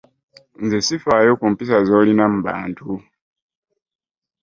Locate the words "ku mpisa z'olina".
1.39-2.25